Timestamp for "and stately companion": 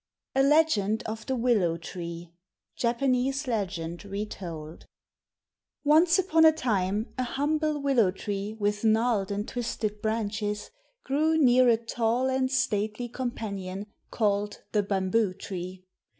12.31-13.85